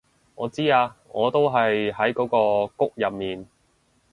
[0.33, 2.27] 我知啊我都喺嗰
[2.67, 3.45] 個谷入面